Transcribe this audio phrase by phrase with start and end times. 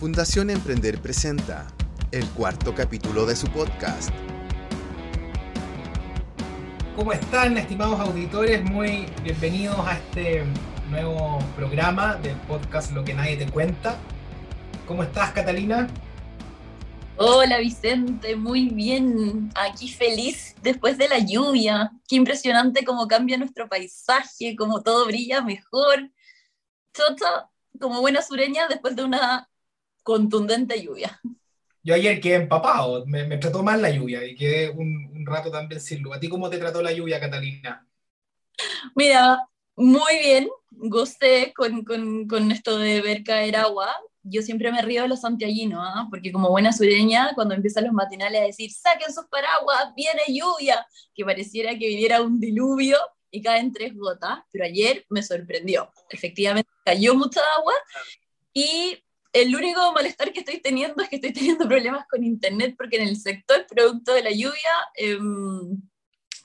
[0.00, 1.66] Fundación Emprender presenta
[2.10, 4.08] el cuarto capítulo de su podcast.
[6.96, 8.64] ¿Cómo están, estimados auditores?
[8.64, 10.44] Muy bienvenidos a este
[10.88, 13.98] nuevo programa del podcast Lo que nadie te cuenta.
[14.88, 15.86] ¿Cómo estás, Catalina?
[17.18, 19.50] Hola Vicente, muy bien.
[19.54, 21.90] Aquí feliz después de la lluvia.
[22.08, 26.10] Qué impresionante cómo cambia nuestro paisaje, cómo todo brilla mejor.
[26.90, 29.46] Todo como buena sureña después de una
[30.02, 31.20] contundente lluvia.
[31.82, 36.02] Yo ayer quedé empapado, me, trató mal la lluvia y quedé un, rato también sin
[36.02, 36.16] luz.
[36.16, 37.86] ¿A ti cómo te trató la lluvia, Catalina?
[38.94, 39.38] Mira,
[39.76, 45.02] muy bien, gocé con, con, con esto de ver caer agua yo siempre me río
[45.02, 46.06] de los santiaguinos, ¿ah?
[46.10, 50.86] porque como buena sureña, cuando empiezan los matinales a decir, saquen sus paraguas, viene lluvia,
[51.14, 52.98] que pareciera que viniera un diluvio
[53.30, 55.90] y caen tres gotas, pero ayer me sorprendió.
[56.10, 57.74] Efectivamente, cayó mucha agua
[58.52, 59.02] y
[59.32, 63.08] el único malestar que estoy teniendo es que estoy teniendo problemas con internet porque en
[63.08, 65.80] el sector producto de la lluvia em,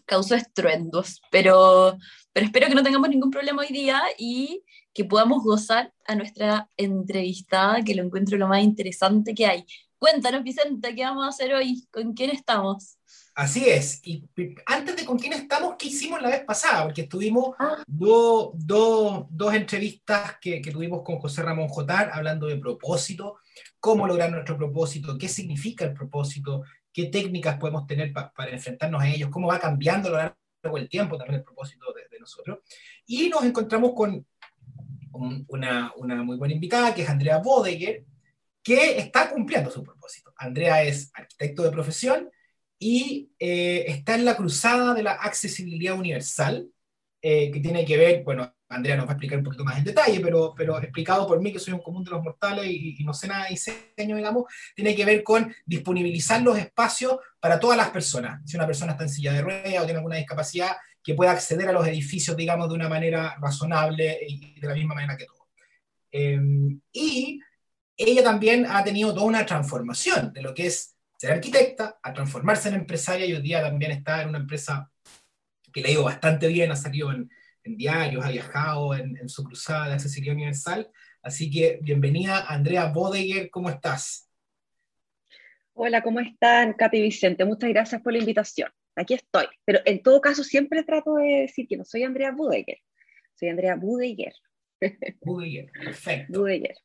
[0.06, 1.98] causó estruendos, pero,
[2.32, 6.70] pero espero que no tengamos ningún problema hoy día y que podamos gozar a nuestra
[6.78, 9.66] entrevistada, que lo encuentro lo más interesante que hay.
[9.98, 11.88] Cuéntanos, Vicente, ¿qué vamos a hacer hoy?
[11.92, 12.98] ¿Con quién estamos?
[13.34, 14.02] Así es.
[14.04, 14.24] Y
[14.66, 16.84] antes de con quién estamos, ¿qué hicimos la vez pasada?
[16.84, 17.84] Porque tuvimos ah.
[17.88, 23.38] dos entrevistas que, que, tuvimos con José Ramón Jotar hablando de propósito,
[23.80, 29.09] cómo lograr nuestro propósito, qué significa el propósito, qué técnicas podemos tener para enfrentarnos a
[29.09, 32.59] ellos, cómo va cambiando a lo largo del tiempo también el propósito de, de nosotros.
[33.06, 34.26] Y nos encontramos con
[35.12, 38.06] una, una, muy buena invitada, que es Andrea Bodeguer,
[38.66, 40.34] que está cumpliendo su propósito.
[40.38, 42.32] Andrea es arquitecto de profesión
[42.80, 46.68] y eh, está en la cruzada de la accesibilidad universal,
[47.22, 49.84] eh, que tiene que ver, bueno, Andrea nos va a explicar un poquito más en
[49.84, 53.14] detalle, pero, pero explicado por mí, que soy un común de los mortales y, no
[53.14, 57.92] sé nada de diseño, digamos, tiene que ver con disponibilizar los espacios para todas las
[57.92, 58.42] personas.
[58.50, 60.72] Si una persona está en silla de ruedas o tiene alguna discapacidad,
[61.04, 64.96] que pueda acceder a los edificios, digamos, de una manera razonable y de la misma
[64.96, 65.46] manera que todos.
[66.12, 67.40] Em, y
[67.97, 72.69] ella también ha tenido toda una transformación de lo que es ser arquitecta, a transformarse
[72.69, 74.91] en empresaria y hoy día también está en una empresa
[75.72, 77.29] que le ha ido bastante bien, ha salido en,
[77.63, 80.89] en diarios, ha viajado en, en, su cruzada de accesibilidad universal.
[81.22, 84.29] Así que bienvenida, Andrea Bodeguer, ¿cómo estás?
[85.73, 87.45] Hola, ¿cómo están, Katy Vicente?
[87.45, 89.45] Muchas gracias por la invitación aquí estoy.
[89.66, 92.79] Pero en todo caso siempre trato de decir que no soy Andrea Budeger,
[93.35, 94.33] soy Andrea Budeger.
[95.22, 96.39] Budeger, perfecto.
[96.39, 96.75] Budeger.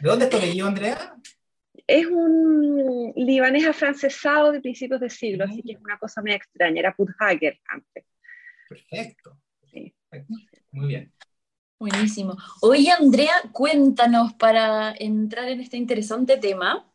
[0.00, 1.14] ¿De dónde es tu Andrea?
[1.86, 6.80] Es un libanés afrancesado de principios de siglo, así que es una cosa muy extraña,
[6.80, 8.04] era Puthager antes.
[8.68, 9.36] Perfecto.
[10.72, 11.12] Muy bien.
[11.78, 12.36] Buenísimo.
[12.60, 16.86] Oye, Andrea, cuéntanos para entrar en este interesante tema,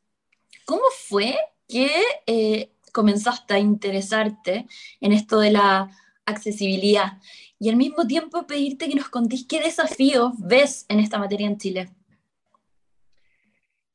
[0.66, 1.36] ¿cómo fue
[1.68, 1.90] que
[2.28, 4.68] eh, comenzaste a interesarte
[5.02, 5.92] en esto de la
[6.26, 7.20] accesibilidad
[7.60, 11.58] y al mismo tiempo pedirte que nos contéis qué desafíos ves en esta materia en
[11.58, 11.90] Chile.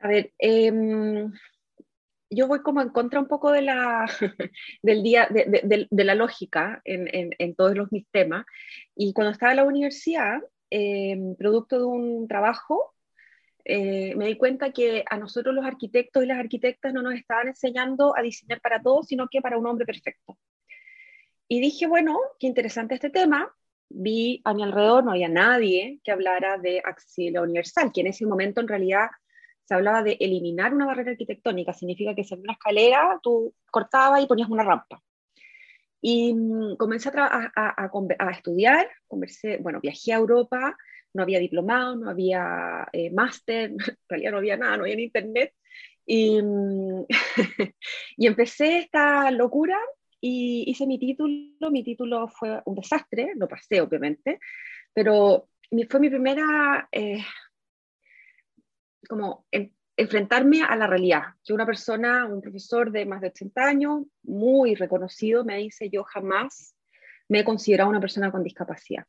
[0.00, 1.30] A ver, em,
[2.30, 4.06] yo voy como en contra un poco de la,
[4.82, 8.46] del día, de, la lógica en, todos los mis temas.
[8.94, 10.40] Y cuando estaba en la universidad,
[10.70, 12.94] em, producto de un trabajo,
[13.64, 17.48] eh, me di cuenta que a nosotros los arquitectos y las arquitectas no nos estaban
[17.48, 20.38] enseñando a diseñar para todos, sino que para un hombre perfecto.
[21.48, 23.52] Y dije, bueno, qué interesante este tema.
[23.88, 28.24] Vi a mi alrededor, no había nadie que hablara de accesibilidad universal, que en ese
[28.24, 29.08] momento en realidad
[29.70, 31.72] se hablaba de eliminar una barrera arquitectónica.
[31.72, 35.00] Significa que si en una escalera tú cortabas y ponías una rampa.
[36.00, 40.76] Y mm, comencé a, a, a, estudiar, conversé, bueno, viajé a Europa,
[41.14, 45.54] no había diplomado, no había eh, máster, en realidad no había nada, no había internet.
[46.04, 46.40] Y,
[48.16, 49.78] y empecé esta locura
[50.20, 51.70] y hice mi título.
[51.70, 54.40] Mi título fue un desastre, lo pasé obviamente,
[54.92, 55.48] pero
[55.88, 57.22] fue mi primera, eh,
[59.10, 59.44] como
[59.96, 61.22] enfrentarme a la realidad.
[61.44, 66.04] Que una persona, un profesor de más de 80 años, muy reconocido, me dice, yo
[66.04, 66.76] jamás
[67.28, 69.04] me he considerado una persona con discapacidad.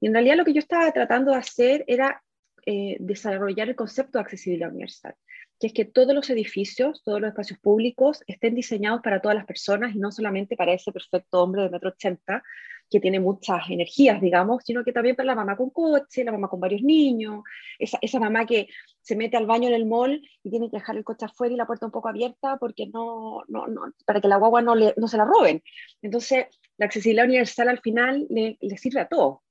[0.00, 2.20] Y en realidad lo que yo estaba tratando de hacer era
[2.66, 5.14] eh, desarrollar el concepto de accesibilidad universal,
[5.60, 9.46] que es que todos los edificios, todos los espacios públicos estén diseñados para todas las
[9.46, 12.42] personas y no solamente para ese perfecto hombre de metro ochenta
[12.90, 16.48] que tiene muchas energías, digamos, sino que también para la mamá con coche, la mamá
[16.48, 17.42] con varios niños,
[17.78, 18.68] esa, esa mamá que
[19.02, 21.56] se mete al baño en el mall y tiene que dejar el coche afuera y
[21.56, 24.94] la puerta un poco abierta porque no, no, no para que la guagua no, le,
[24.96, 25.62] no se la roben.
[26.02, 26.46] Entonces,
[26.76, 29.42] la accesibilidad universal al final le, le sirve a todo.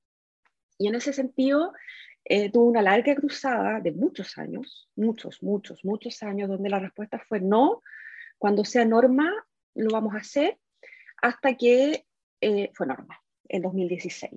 [0.78, 1.72] Y en ese sentido,
[2.30, 7.18] eh, tuvo una larga cruzada de muchos años, muchos, muchos, muchos años, donde la respuesta
[7.26, 7.82] fue no,
[8.36, 9.32] cuando sea norma
[9.74, 10.58] lo vamos a hacer,
[11.22, 12.04] hasta que
[12.42, 13.18] eh, fue norma,
[13.48, 14.32] en 2016.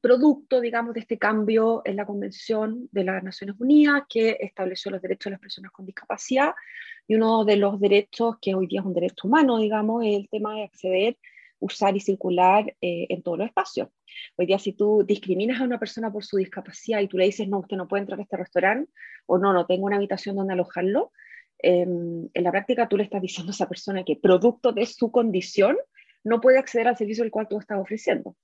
[0.00, 5.00] Producto, digamos, de este cambio en la Convención de las Naciones Unidas que estableció los
[5.00, 6.52] derechos de las personas con discapacidad
[7.06, 10.28] y uno de los derechos que hoy día es un derecho humano, digamos, es el
[10.28, 11.16] tema de acceder
[11.64, 13.88] usar y circular eh, en todos los espacios.
[14.36, 17.48] Hoy día, si tú discriminas a una persona por su discapacidad y tú le dices,
[17.48, 18.92] no, usted no puede entrar a este restaurante,
[19.26, 21.12] o no, no tengo una habitación donde alojarlo,
[21.58, 25.10] em, en la práctica tú le estás diciendo a esa persona que producto de su
[25.10, 25.76] condición
[26.24, 28.36] no puede acceder al servicio el cual tú estás ofreciendo.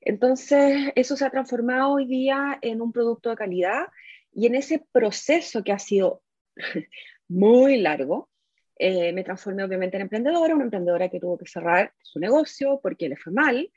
[0.00, 3.86] Entonces, eso se ha transformado hoy día en un producto de calidad
[4.32, 6.22] y en ese proceso que ha sido
[7.28, 8.28] muy largo,
[8.76, 13.08] eh, me transformé obviamente en emprendedora, una emprendedora que tuvo que cerrar su negocio porque
[13.08, 13.70] le fue mal,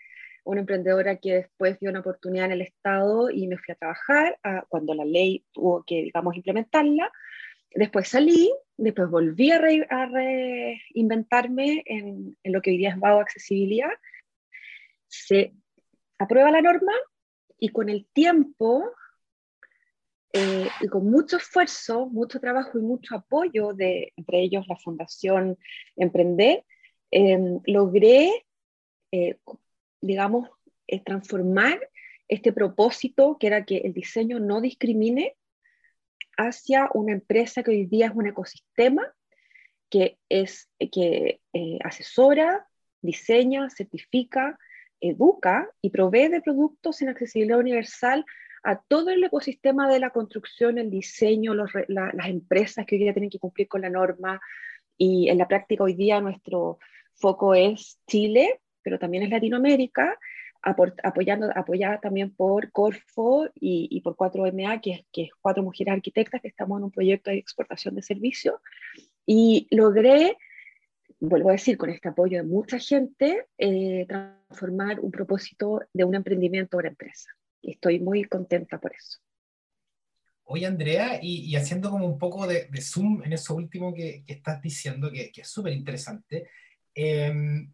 [0.46, 4.40] una emprendedora que después dio una oportunidad en el Estado y me fui a trabajar
[4.69, 7.12] cuando la ley tuvo que, digamos, implementarla.
[7.75, 13.92] Después salí, después volví a, reinventarme en, lo que hoy día es BAO Accesibilidad.
[15.07, 15.54] Se
[16.18, 16.94] aprueba la norma
[17.60, 18.89] y con el tiempo
[20.31, 25.57] eh, y con mucho esfuerzo, mucho trabajo y mucho apoyo de, entre ellos la Fundación
[25.98, 26.63] Emprender,
[27.12, 28.45] em, logré,
[29.12, 29.38] eh,
[30.00, 30.50] digamos,
[30.88, 31.78] eh, transformar
[32.30, 35.36] este propósito, que era que el diseño no discrimine,
[36.38, 39.14] hacia una empresa que hoy día es un ecosistema
[39.90, 41.40] que, es, que
[41.84, 42.68] asesora,
[43.02, 44.58] diseña, certifica,
[45.00, 48.26] educa y provee de productos en accesibilidad universal
[48.64, 53.30] a todo el ecosistema de la construcción, el diseño, las empresas que hoy día tienen
[53.30, 54.42] que cumplir con la norma.
[54.98, 56.80] Y en la práctica hoy día nuestro
[57.14, 60.18] foco es Chile, pero también es Latinoamérica,
[60.66, 66.48] apoyando, apoyada también por Corfo y, por 4MA, que es, que Cuatro Mujeres Arquitectas, que
[66.48, 68.56] estamos en un proyecto de exportación de servicios.
[69.26, 70.38] Y logré,
[71.20, 76.16] vuelvo a decir, con este apoyo de mucha gente, eh, transformar un propósito de un
[76.16, 77.30] emprendimiento a una empresa
[77.72, 79.20] estoy muy contenta por eso.
[80.48, 85.12] Oye, Andrea, y, haciendo como un poco de, zoom en eso último que, estás diciendo,
[85.12, 86.48] que, es súper interesante,
[86.94, 87.74] em,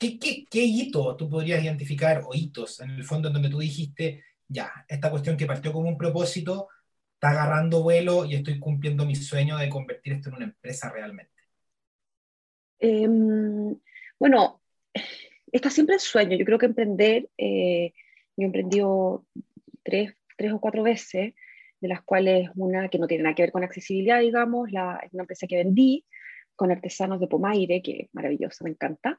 [0.00, 4.24] ¿qué, qué, hito tú podrías identificar, o hitos, en el fondo, en donde tú dijiste,
[4.48, 6.68] ya, esta cuestión que partió como un propósito,
[7.14, 11.32] está agarrando vuelo y estoy cumpliendo mi sueño de convertir esto en una empresa realmente?
[12.78, 13.78] Em,
[14.18, 14.62] bueno,
[15.52, 16.36] está siempre el sueño.
[16.36, 17.28] Yo creo que emprender...
[17.38, 17.92] Eh,
[18.40, 19.26] yo emprendido
[19.82, 21.34] tres, tres o cuatro veces,
[21.80, 25.22] de las cuales una que no tiene nada que ver con accesibilidad, digamos, la, una
[25.22, 26.04] empresa que vendí
[26.56, 29.18] con artesanos de Pomaire, que maravilloso, me encanta.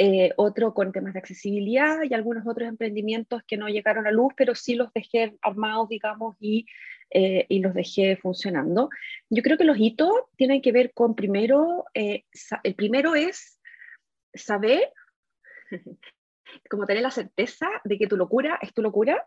[0.00, 4.32] Eh, otro con temas de accesibilidad y algunos otros emprendimientos que no llegaron a luz,
[4.36, 6.66] pero sí los dejé armados, digamos, y,
[7.10, 8.90] eh, y los dejé funcionando.
[9.28, 12.26] Yo creo que los hitos tienen que ver con primero, eh,
[12.62, 13.60] el primero es
[14.32, 14.92] saber
[16.70, 19.26] como tener la certeza de que tu locura es tu locura.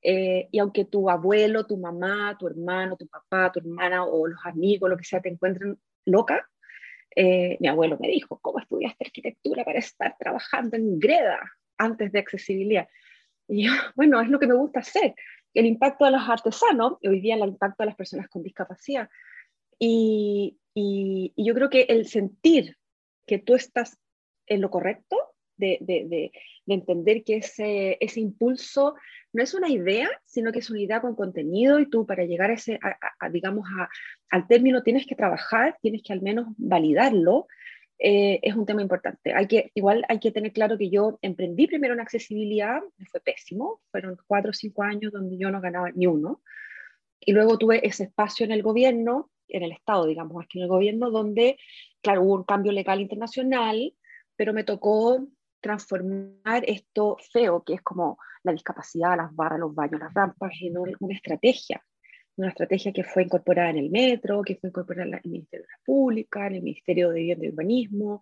[0.00, 4.40] Eh, y aunque tu abuelo, tu mamá, tu hermano, tu papá, tu hermana o los
[4.46, 6.48] amigos, lo que sea, te encuentren loca,
[7.20, 11.40] eh, mi abuelo me dijo, ¿cómo estudiaste arquitectura para estar trabajando en greda
[11.76, 12.88] antes de accesibilidad?
[13.48, 15.16] Y yo, bueno, es lo que me gusta hacer.
[15.52, 19.08] El impacto de los artesanos, hoy día el impacto de las personas con discapacidad.
[19.80, 22.76] Y, y, y yo creo que el sentir
[23.26, 23.98] que tú estás
[24.46, 25.16] en lo correcto
[25.58, 26.32] de, de,
[26.66, 28.94] entender que ese, ese impulso
[29.32, 32.50] no es una idea, sino que es una idea con contenido y tú para llegar
[32.50, 32.78] a ese,
[33.30, 33.66] digamos,
[34.30, 37.46] al término tienes que trabajar, tienes que al menos validarlo,
[37.98, 39.34] eh, es un tema importante.
[39.34, 43.20] Hay que, igual hay que tener claro que yo emprendí primero en accesibilidad, me fue
[43.20, 46.40] pésimo, fueron cuatro o cinco años donde yo no ganaba ni uno,
[47.20, 50.68] y luego tuve ese espacio en el gobierno, en el Estado, digamos, que en el
[50.68, 51.58] gobierno, donde,
[52.00, 53.94] claro, hubo un cambio legal internacional,
[54.36, 55.26] pero me tocó
[55.60, 60.76] transformar esto feo, que es como la discapacidad, las barras, los baños, las rampas, en
[60.78, 61.82] una estrategia.
[62.36, 65.72] Una estrategia que fue incorporada en el metro, que fue incorporada en el Ministerio de
[65.72, 68.20] la Pública, en el Ministerio de Vivienda y Urbanismo,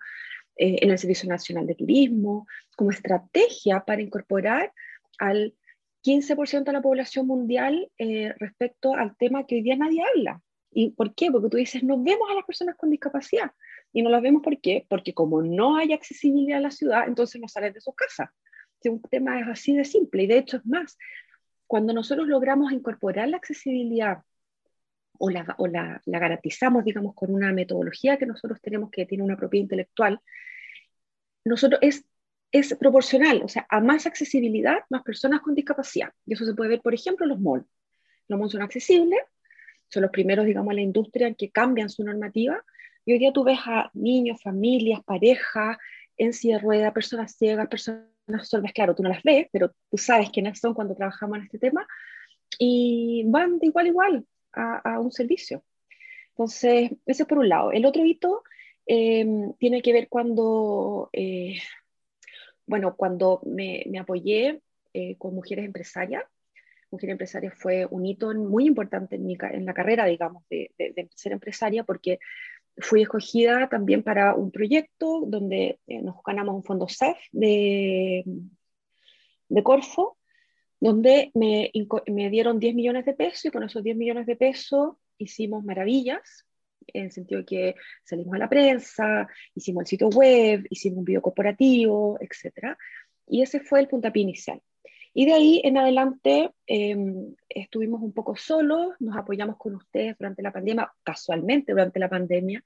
[0.56, 4.72] eh, en el Servicio Nacional de Turismo, como estrategia para incorporar
[5.18, 5.54] al
[6.02, 10.40] 15% de la población mundial eh, respecto al tema que hoy día nadie habla.
[10.70, 11.30] ¿Y por qué?
[11.30, 13.50] Porque tú dices, no vemos a las personas con discapacidad.
[13.92, 14.86] Y no las vemos ¿por qué?
[14.88, 18.30] Porque como no hay accesibilidad a la ciudad, entonces no salen de sus casas.
[18.80, 20.24] Si un tema es así de simple.
[20.24, 20.98] Y de hecho es más,
[21.66, 24.18] cuando nosotros logramos incorporar la accesibilidad
[25.18, 29.24] o la, o la, la garantizamos, digamos, con una metodología que nosotros tenemos que tiene
[29.24, 30.20] una propiedad intelectual,
[31.44, 32.04] nosotros es,
[32.52, 36.12] es proporcional, o sea, a más accesibilidad, más personas con discapacidad.
[36.26, 37.66] Y eso se puede ver, por ejemplo, en los malls
[38.28, 39.20] los MON son accesibles,
[39.88, 42.64] son los primeros, digamos, en la industria en que cambian su normativa,
[43.06, 45.78] y hoy día tú ves a niños, familias, parejas,
[46.16, 48.04] en silla de rueda, personas ciegas, personas
[48.42, 51.58] sordas, claro, tú no las ves, pero tú sabes quiénes son cuando trabajamos en este
[51.58, 51.86] tema,
[52.58, 55.62] y van de igual a igual a, un servicio.
[56.30, 57.72] Entonces, ese es por un lado.
[57.72, 58.42] El otro hito
[58.86, 61.58] em, tiene que ver cuando, eh,
[62.66, 64.60] bueno, cuando me, me apoyé
[64.94, 66.24] eh, con mujeres empresarias.
[66.90, 71.08] Mujer empresaria fue un hito muy importante en, mi, en la carrera, digamos, de, de,
[71.14, 72.18] ser empresaria, porque
[72.78, 78.24] fui escogida también para un proyecto donde eh, nos ganamos un fondo CEF de,
[79.48, 80.18] de Corfo,
[80.80, 81.72] donde me,
[82.06, 86.46] me, dieron 10 millones de pesos y con esos 10 millones de pesos hicimos maravillas,
[86.88, 91.04] en el sentido de que salimos a la prensa, hicimos el sitio web, hicimos un
[91.04, 92.76] video corporativo, etc.
[93.26, 94.60] Y ese fue el puntapié inicial.
[95.18, 100.42] Y de ahí en adelante em, estuvimos un poco solos, nos apoyamos con ustedes durante
[100.42, 102.62] la pandemia, casualmente durante la pandemia,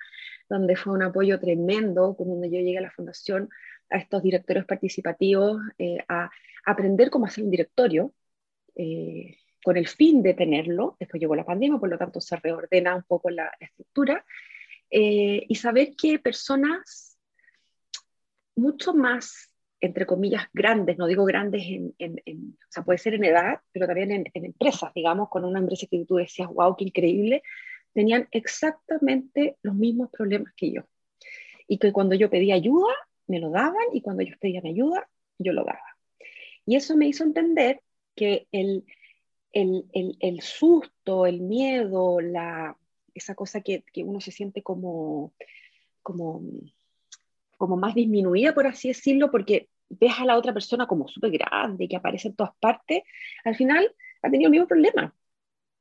[0.48, 3.48] donde fue un apoyo tremendo, cuando yo llegué a la fundación,
[3.88, 6.28] a estos directorios participativos, eh, a
[6.66, 8.12] aprender cómo hacer un directorio,
[8.74, 10.96] eh, con el fin de tenerlo.
[10.98, 14.24] Después llegó la pandemia, por lo tanto se reordena un poco la, estructura.
[14.90, 17.16] Eh, y saber que personas
[18.56, 19.49] mucho más
[19.80, 23.86] entre comillas, grandes, no digo grandes en, en, o sea, puede ser en edad, pero
[23.86, 27.42] también en, empresas, digamos, con una empresa que tú decías, wow, qué increíble,
[27.92, 30.82] tenían exactamente los mismos problemas que yo.
[31.66, 32.92] Y que cuando yo pedía ayuda,
[33.26, 35.08] me lo daban, y cuando ellos pedían ayuda,
[35.38, 35.96] yo lo daba.
[36.66, 37.80] Y eso me hizo entender
[38.14, 38.84] que el,
[39.52, 42.76] el, el, el susto, el miedo, la,
[43.14, 45.32] esa cosa que, que uno se siente como,
[46.02, 46.42] como
[47.60, 51.88] como más disminuida, por así decirlo, porque ves a la otra persona como súper grande,
[51.88, 53.02] que aparece en todas partes,
[53.44, 55.14] al final ha tenido el mismo problema.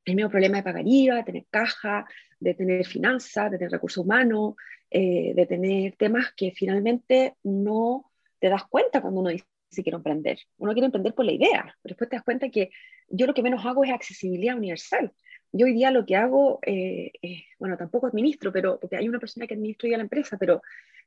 [0.04, 2.06] El mismo problema de pagar IVA, de tener caja,
[2.38, 4.56] de tener finanzas, de tener recursos humanos,
[4.90, 9.96] eh, de tener temas que finalmente no te das cuenta cuando uno dice que quiero
[9.98, 10.38] emprender.
[10.58, 12.70] Uno quiere emprender por la idea, pero después te das cuenta que
[13.08, 15.14] yo lo que menos hago es accesibilidad universal.
[15.50, 17.10] Yo hoy día lo que hago, eh,
[17.58, 20.60] bueno, tampoco administro, pero porque hay una persona que administra ya la empresa, pero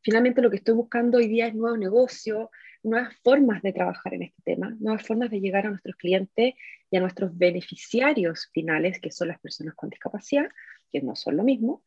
[0.04, 2.52] finalmente lo que estoy buscando hoy día es nuevo negocio,
[2.84, 6.54] nuevas formas de trabajar en este tema, nuevas formas de llegar a nuestros clientes
[6.92, 10.50] y a nuestros beneficiarios finales, que son las personas con discapacidad,
[10.92, 11.84] que no son lo mismo.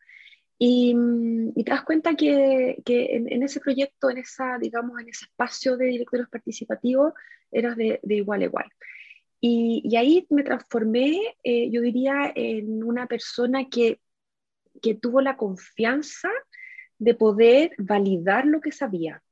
[0.59, 0.97] Y,
[1.55, 6.29] te das cuenta que, en, ese proyecto, en, esa, digamos, en ese espacio de directores
[6.29, 7.13] participativos,
[7.51, 8.73] eras de, de igual a igual.
[9.39, 14.01] Y, y ahí me transformé, eh, yo diría, en una persona que,
[14.81, 16.31] que tuvo la confianza
[16.99, 19.23] de poder validar lo que sabía.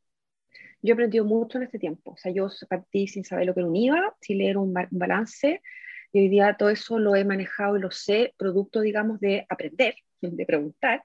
[0.83, 2.13] Yo he aprendido mucho en este tiempo.
[2.13, 5.63] O sea, yo partí sin saber lo que era un IVA, sin leer un, balance,
[6.13, 9.95] y hoy día todo eso lo he manejado y lo sé, producto, digamos, de aprender,
[10.21, 11.03] de preguntar.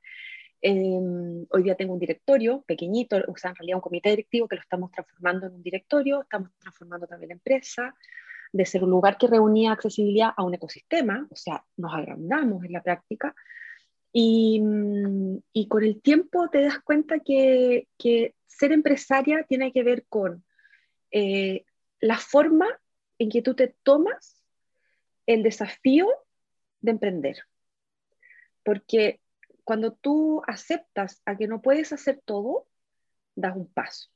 [0.61, 4.57] Em, hoy día tengo un directorio pequeñito, o sea, en realidad un comité directivo que
[4.57, 7.95] lo estamos transformando en un directorio, estamos transformando también la empresa,
[8.51, 12.73] de ser un lugar que reunía accesibilidad a un ecosistema, o sea, nos agrandamos en
[12.73, 13.33] la práctica,
[14.11, 19.83] y, mm, y, con el tiempo te das cuenta que, que ser empresaria tiene que
[19.83, 20.43] ver con
[21.11, 21.65] eh,
[21.99, 22.67] la forma
[23.19, 24.43] en que tú te tomas
[25.25, 26.07] el desafío
[26.81, 27.37] de emprender.
[28.63, 29.21] Porque
[29.63, 32.67] cuando tú aceptas a que no puedes hacer todo,
[33.35, 34.09] das un paso.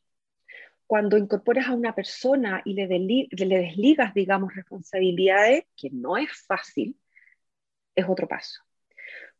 [0.87, 6.97] Cuando incorporas a una persona y le, le desligas, digamos, responsabilidades, que no es fácil,
[7.95, 8.63] es otro paso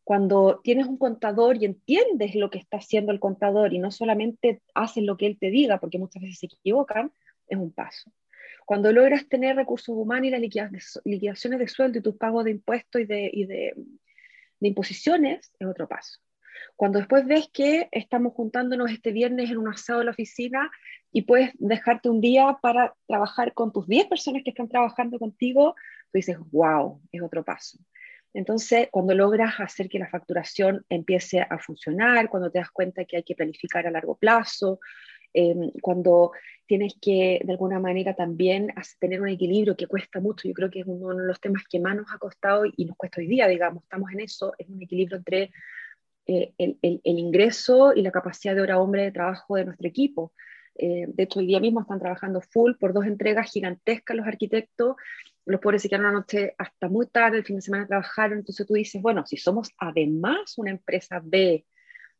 [0.04, 4.60] cuando tienes un contador y entiendes lo que está haciendo el contador y no solamente
[4.74, 7.10] haces lo que él te diga, porque muchas veces se equivocan,
[7.48, 8.12] es un paso.
[8.66, 10.40] Cuando logras tener recursos humanos y las
[11.04, 13.74] liquidaciones de sueldo y tus pagos de impuestos y, de, y de,
[14.60, 16.20] de, imposiciones, es otro paso.
[16.76, 20.70] Cuando después ves que estamos juntándonos este viernes en un asado de la oficina
[21.12, 25.74] y puedes dejarte un día para trabajar con tus 10 personas que están trabajando contigo,
[26.10, 27.78] tú dices, wow, es otro paso.
[28.34, 33.16] Entonces, cuando logras hacer que la facturación empiece a funcionar, cuando te das cuenta que
[33.16, 34.80] hay que planificar a largo plazo,
[35.32, 36.32] em, cuando
[36.66, 40.80] tienes que de alguna manera también tener un equilibrio que cuesta mucho, yo creo que
[40.80, 43.46] es uno de los temas que más nos ha costado y nos cuesta hoy día,
[43.46, 45.52] digamos, estamos en eso, es un equilibrio entre
[46.26, 50.32] eh, el, el, ingreso y la capacidad de hora hombre de trabajo de nuestro equipo.
[50.76, 54.96] Eh, de hecho, hoy día mismo están trabajando full por dos entregas gigantescas los arquitectos
[55.46, 58.74] los pobres se quedaron anoche hasta muy tarde, el fin de semana trabajaron, entonces tú
[58.74, 61.66] dices, bueno, si somos además una empresa B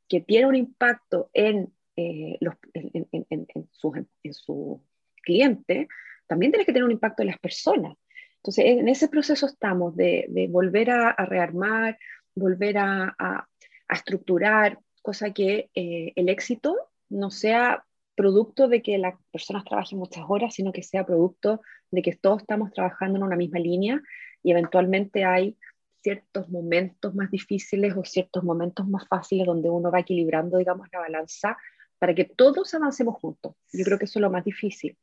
[0.09, 4.83] que tiene un impacto en, eh, los, en, en, su, en, su,
[5.23, 5.89] cliente,
[6.27, 7.97] también tiene que tener un impacto en las personas.
[8.37, 11.99] Entonces, en ese proceso estamos de, volver a, rearmar,
[12.35, 13.49] volver a,
[13.89, 16.77] estructurar, cosa que eh, el éxito
[17.09, 22.03] no sea producto de que las personas trabajen muchas horas, sino que sea producto de
[22.03, 24.01] que todos estamos trabajando en una misma línea
[24.43, 25.57] y eventualmente hay
[26.03, 31.01] ciertos momentos más difíciles o ciertos momentos más fáciles donde uno va equilibrando, digamos, la
[31.01, 31.57] balanza
[31.99, 33.55] para que todos avancemos juntos.
[33.73, 34.99] Yo creo que eso es lo más difícil,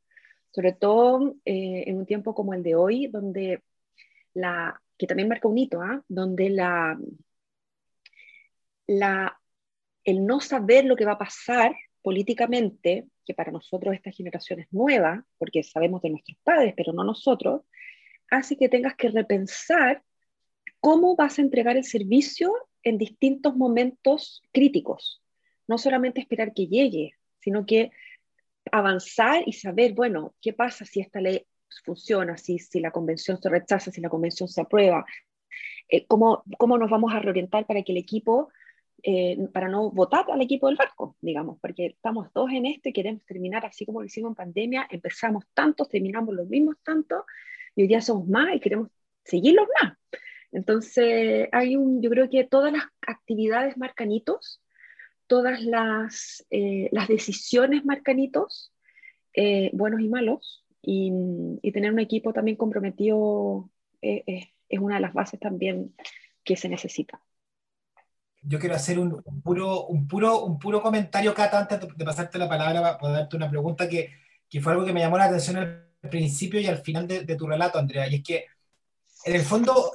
[0.51, 3.63] sobre todo eh, en un tiempo como el de hoy, donde
[4.33, 6.03] la, que también marca un hito, ¿ah?
[6.07, 6.99] donde la,
[8.85, 9.41] la,
[10.03, 14.67] el no saber lo que va a pasar políticamente, que para nosotros esta generación es
[14.71, 17.61] nueva, porque sabemos de nuestros padres, pero no nosotros,
[18.29, 20.03] hace que tengas que repensar
[20.79, 22.53] cómo vas a entregar el servicio
[22.83, 25.21] en distintos momentos críticos.
[25.67, 27.91] No solamente esperar que llegue, sino que
[28.71, 31.45] avanzar y saber, bueno, ¿qué pasa si esta ley
[31.85, 35.05] funciona, si, si la convención se rechaza, si la convención se aprueba?
[35.89, 38.49] Eh, ¿cómo, ¿Cómo nos vamos a reorientar para que el equipo,
[39.03, 41.57] eh, para no votar al equipo del barco, digamos?
[41.59, 45.45] Porque estamos todos en esto y queremos terminar así como lo hicimos en pandemia, empezamos
[45.53, 47.23] tantos, terminamos los mismos tantos,
[47.75, 48.89] y hoy día somos más y queremos
[49.23, 49.97] seguirlos más.
[50.51, 54.61] Entonces, hay un, yo creo que todas las actividades marcan hitos,
[55.27, 58.73] todas las, eh, las decisiones marcan hitos,
[59.33, 61.11] eh, buenos y malos, y,
[61.61, 63.69] y, tener un equipo también comprometido
[64.01, 65.93] eh, es una de las bases también
[66.43, 67.21] que se necesita.
[68.41, 72.49] Yo quiero hacer un, puro, un, puro, un puro comentario, Cata, antes de, pasarte la
[72.49, 74.11] palabra para, darte una pregunta que,
[74.49, 77.35] que, fue algo que me llamó la atención al principio y al final de, de
[77.35, 78.45] tu relato, Andrea, y es que
[79.25, 79.91] en el fondo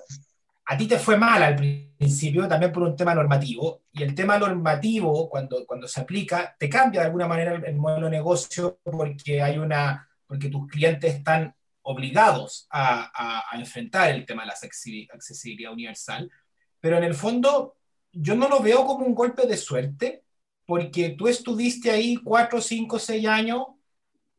[0.69, 4.37] a ti te fue mal al principio también por un tema normativo, y el tema
[4.39, 9.41] normativo, cuando, cuando se aplica, te cambia de alguna manera el, modelo de negocio porque,
[9.41, 14.55] hay una, porque tus clientes están obligados a, a, enfrentar el tema de la
[15.15, 16.29] accesibilidad universal,
[16.81, 17.76] pero en el fondo
[18.19, 20.25] yo no lo veo como un golpe de suerte,
[20.65, 23.67] porque tú estuviste ahí cuatro, cinco, seis años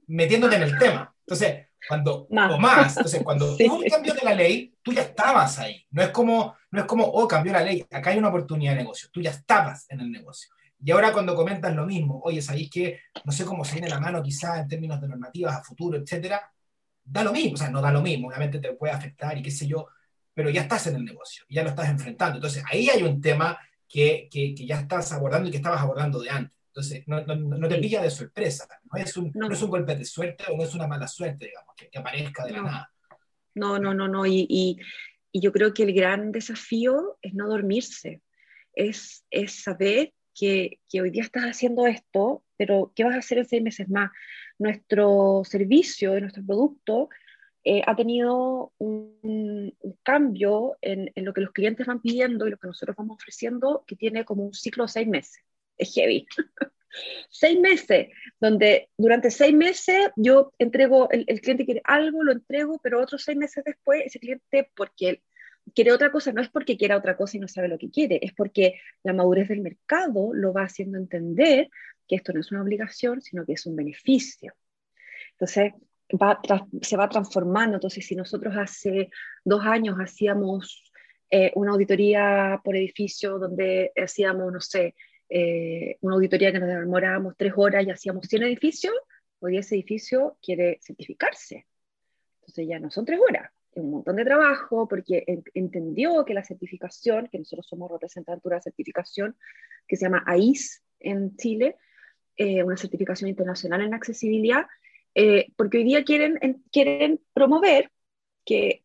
[0.08, 1.14] metiéndote en el tema.
[1.20, 2.98] Entonces, cuando, o más.
[2.98, 5.86] Entonces, cuando hubo un cambio de la ley, tú ya estabas ahí.
[5.92, 8.80] No es, como, no es como, oh, cambió la ley, acá hay una oportunidad de
[8.80, 9.10] negocio.
[9.12, 10.50] Tú ya estabas en el negocio.
[10.84, 14.00] Y ahora cuando comentas lo mismo, oye, ¿sabéis que no sé cómo se viene la
[14.00, 16.42] mano quizás en términos de normativas a futuro, etcétera?
[17.04, 19.50] Da lo mismo, o sea, no da lo mismo, obviamente te puede afectar y qué
[19.50, 19.88] sé yo,
[20.34, 22.36] pero ya estás en el negocio, ya lo estás enfrentando.
[22.36, 23.58] Entonces, ahí hay un tema
[23.88, 26.58] que, que, que ya estás abordando y que estabas abordando de antes.
[26.68, 29.50] Entonces, no, no, no, te pilla de sorpresa, no es, un, no.
[29.50, 32.52] es un golpe de suerte o no es una mala suerte, digamos, que, aparezca de
[32.52, 32.94] la nada.
[33.56, 34.78] No, no, no, no, y, y,
[35.32, 38.22] y, yo creo que el gran desafío es no dormirse,
[38.74, 43.40] es, es saber que, que, hoy día estás haciendo esto, pero ¿qué vas a hacer
[43.40, 44.12] en seis meses más?
[44.60, 47.10] Nuestro servicio, nuestro producto,
[47.68, 52.58] eh, ha tenido un, cambio en, en, lo que los clientes van pidiendo y lo
[52.58, 55.44] que nosotros vamos ofreciendo, que tiene como un ciclo de seis meses
[55.78, 56.26] es heavy.
[57.30, 58.08] seis meses,
[58.40, 63.38] donde durante seis meses yo entrego, el, cliente quiere algo, lo entrego, pero otros seis
[63.38, 65.22] meses después ese cliente, porque
[65.76, 68.20] quiere otra cosa, no es porque quiera otra cosa y no sabe lo que quiere,
[68.22, 71.70] es porque la madurez del mercado lo va haciendo entender
[72.08, 74.54] que esto no es una obligación, sino que es un beneficio.
[75.32, 75.74] Entonces,
[76.14, 76.40] va,
[76.82, 77.78] se va transformando.
[77.78, 79.10] Entonces, si nosotros hace
[79.44, 80.92] dos años hacíamos
[81.30, 84.96] eh, una auditoría por edificio donde hacíamos, no sé,
[85.30, 88.94] eh, una auditoría que nos demorábamos tres horas y hacíamos 100 edificios,
[89.40, 91.66] hoy ese edificio quiere certificarse.
[92.40, 96.44] Entonces ya no son tres horas, es un montón de trabajo porque entendió que la
[96.44, 99.36] certificación, que nosotros somos representantes de una certificación
[99.86, 101.76] que se llama AIS en Chile,
[102.38, 104.66] eh, una certificación internacional en accesibilidad,
[105.20, 107.90] eh, porque hoy día quieren, quieren promover
[108.46, 108.84] que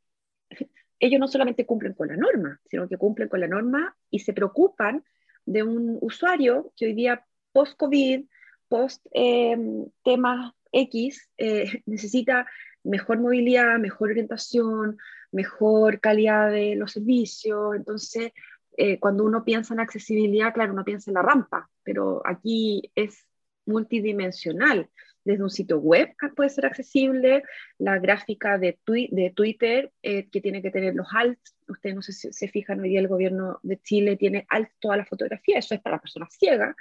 [0.99, 4.33] ellos no solamente cumplen con la norma, sino que cumplen con la norma y se
[4.33, 5.05] preocupan
[5.45, 8.25] de un usuario que hoy día post-COVID,
[8.69, 12.47] post-temas eh, X, eh, necesita
[12.83, 14.97] mejor movilidad, mejor orientación,
[15.33, 17.77] mejor calidad de los servicios.
[17.77, 18.33] Entonces,
[18.79, 23.27] eh, cuando uno piensa en accesibilidad, claro, uno piensa en la rampa, pero aquí es
[23.67, 24.89] multidimensional
[25.25, 27.43] desde un sitio web puede ser accesible,
[27.79, 32.13] la gráfica de, de Twitter eh, que tiene que tener los alt, ustedes no sé
[32.13, 35.75] si se fijan, hoy día el gobierno de Chile tiene alt toda la fotografía, eso
[35.75, 36.75] es para personas ciegas,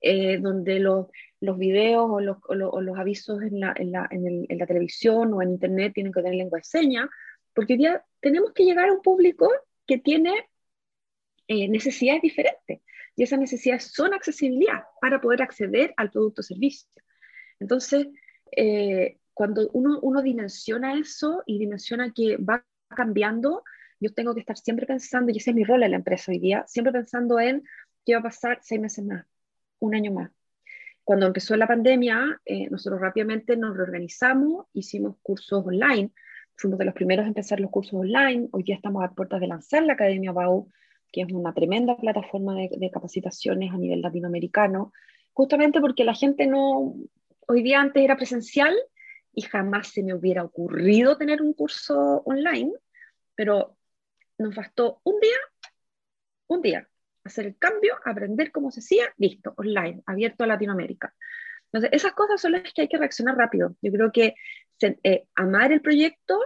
[0.00, 1.06] eh, donde los,
[1.40, 5.42] los videos o los, o los, avisos en la, en, la, en, la, televisión o
[5.42, 7.08] en internet tienen que tener lengua de señas,
[7.54, 9.50] porque hoy día tenemos que llegar a un público
[9.86, 10.48] que tiene
[11.48, 12.80] eh, necesidades diferentes,
[13.16, 16.88] y esas necesidades son accesibilidad para poder acceder al producto o servicio.
[17.60, 18.08] Entonces,
[18.56, 23.62] eh, cuando uno, uno, dimensiona eso y dimensiona que va cambiando,
[24.00, 26.38] yo tengo que estar siempre pensando, y ese es mi rol en la empresa hoy
[26.38, 27.62] día, siempre pensando en
[28.04, 29.26] qué va a pasar seis meses más,
[29.78, 30.30] un año más.
[31.04, 36.10] Cuando empezó la pandemia, eh, nosotros rápidamente nos reorganizamos, hicimos cursos online,
[36.56, 39.46] fuimos de los primeros a empezar los cursos online, hoy día estamos a puertas de
[39.46, 40.68] lanzar la Academia BAU,
[41.12, 44.92] que es una tremenda plataforma de, de capacitaciones a nivel latinoamericano,
[45.32, 46.94] justamente porque la gente no,
[47.46, 48.74] hoy día antes era presencial
[49.32, 52.72] y jamás se me hubiera ocurrido tener un curso online,
[53.34, 53.76] pero
[54.38, 55.36] nos bastó un día,
[56.48, 56.88] un día,
[57.24, 61.14] hacer el cambio, aprender cómo se hacía, listo, online, abierto a Latinoamérica.
[61.66, 63.76] Entonces, esas cosas son las que hay que reaccionar rápido.
[63.82, 64.34] Yo creo que
[64.80, 66.38] eh, amar el proyecto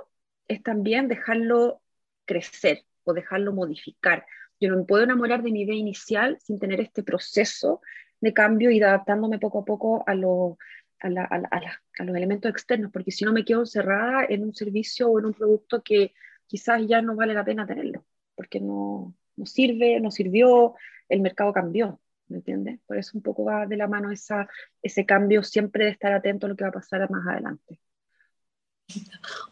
[0.48, 1.82] es también dejarlo
[2.24, 4.26] crecer o dejarlo modificar.
[4.58, 7.80] Yo no me puedo enamorar de mi idea inicial sin tener este proceso
[8.20, 10.58] de cambio y adaptándome poco a poco a, lo,
[11.00, 15.18] a, a los elementos externos, porque si no me quedo encerrada en un servicio o
[15.18, 16.12] en un producto que
[16.46, 20.74] quizás ya no vale la pena tenerlo, porque no, no sirve, no sirvió,
[21.08, 22.80] el mercado cambió, ¿me entiendes?
[22.86, 24.48] Por eso un poco va de la mano esa,
[24.82, 27.80] ese cambio siempre de estar atento a lo que va a pasar más adelante.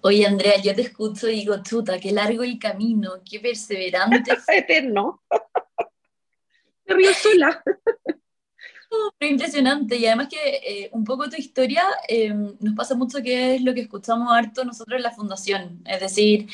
[0.02, 4.32] Oye, Andrea, yo te escucho y digo, chuta, qué largo el camino, qué perseverante.
[4.48, 5.22] Eterno.
[6.86, 7.62] Me río sola
[9.20, 13.62] impresionante y además que eh, un poco tu historia eh, nos pasa mucho que es
[13.62, 16.48] lo que escuchamos harto nosotros en la fundación, es decir,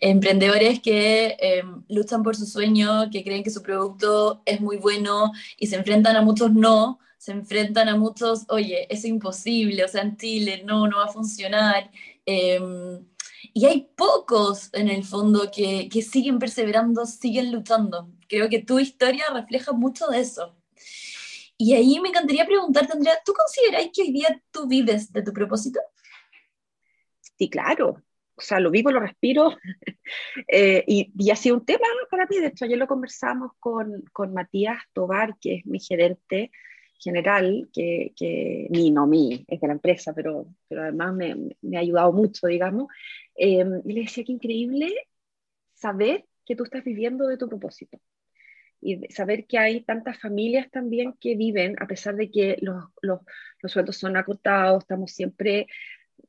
[0.00, 5.32] emprendedores que eh, luchan por su sueño, que creen que su producto es muy bueno
[5.58, 10.02] y se enfrentan a muchos no, se enfrentan a muchos, oye, es imposible, o sea,
[10.02, 11.90] en Chile no, no va a funcionar.
[13.52, 18.10] y hay pocos en el fondo que, que siguen perseverando, siguen luchando.
[18.28, 20.59] Creo que tu historia refleja mucho de eso.
[21.60, 25.30] Y ahí me encantaría preguntarte, Andrea, ¿tú consideras que hoy día tú vives de tu
[25.30, 25.78] propósito?
[27.20, 28.02] Sí, claro.
[28.34, 29.58] O sea, lo vivo, lo respiro.
[30.48, 32.38] eh, y, ha sido un tema para mí.
[32.38, 36.50] De hecho, ayer lo conversamos con, con Matías Tobar, que es mi gerente
[36.98, 41.76] general, que, que mi, no mi, es de la empresa, pero, pero además me, me
[41.76, 42.86] ha ayudado mucho, digamos.
[43.36, 44.94] Eh, y le decía que increíble
[45.74, 48.00] saber que tú estás viviendo de tu propósito
[48.80, 53.20] y saber que hay tantas familias también que viven, a pesar de que los, los,
[53.60, 55.66] los sueldos son acotados, estamos siempre,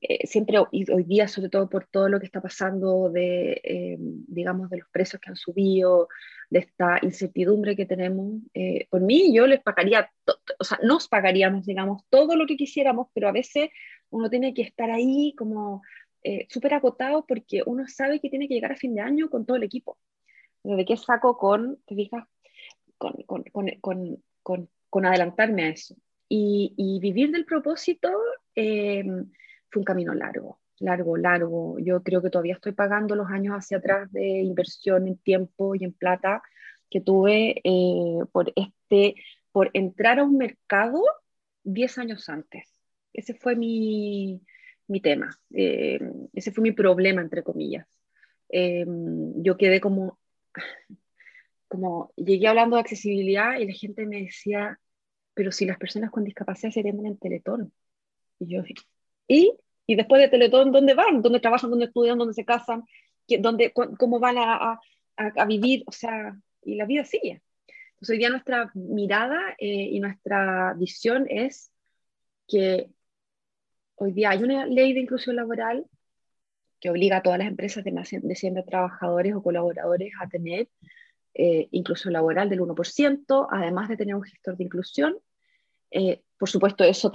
[0.02, 4.70] eh, siempre hoy día, sobre todo por todo lo que está pasando de, eh, digamos,
[4.70, 6.10] de los precios que han subido,
[6.50, 10.12] de esta incertidumbre que tenemos, eh, por mí yo les pagaría,
[10.60, 13.70] o sea, nos pagaríamos, digamos, todo lo que quisiéramos, pero a veces
[14.10, 15.82] uno tiene que estar ahí como
[16.50, 19.58] súper acotado porque uno sabe que tiene que llegar a fin de año con todo
[19.58, 19.98] el equipo.
[20.64, 22.28] ¿De qué saco con, te fijas,
[23.26, 23.44] con,
[23.82, 25.96] con, con, con adelantarme a eso.
[26.30, 28.10] Y, y vivir del propósito
[28.56, 29.04] eh,
[29.70, 31.80] fue un camino largo, largo, largo.
[31.80, 35.84] Yo creo que todavía estoy pagando los años hacia atrás de inversión en tiempo y
[35.84, 36.44] en plata
[36.90, 39.16] que tuve eh, por, este,
[39.52, 41.02] por entrar a un mercado
[41.64, 42.70] 10 años antes.
[43.14, 44.42] Ese fue mi,
[44.88, 46.00] mi tema, eh,
[46.34, 47.88] ese fue mi problema, entre comillas.
[48.50, 50.20] yo quedé como,
[51.72, 54.78] como llegué hablando de accesibilidad y la gente me decía,
[55.34, 57.72] pero si las personas con discapacidad se atienden en Teletón.
[58.40, 58.62] Y yo,
[59.26, 59.54] ¿y?
[59.88, 61.22] ¿Y después de Teletón dónde van?
[61.22, 61.70] ¿Dónde trabajan?
[61.70, 62.18] ¿Dónde estudian?
[62.18, 62.84] ¿Dónde se casan?
[63.40, 64.80] ¿Dónde, ¿Cómo van a, a,
[65.16, 65.84] a, vivir?
[65.88, 67.42] O sea, y la vida sigue.
[67.94, 71.72] Entonces hoy día nuestra mirada eh, y nuestra visión es
[72.50, 72.90] que
[73.96, 75.86] hoy día hay una ley de inclusión laboral
[76.82, 80.68] que obliga a todas las empresas de más de 100 trabajadores o colaboradores a tener
[81.34, 85.18] eh, incluso laboral del 1%, además de tener un gestor de inclusión.
[85.90, 87.12] Eh, por supuesto, eso,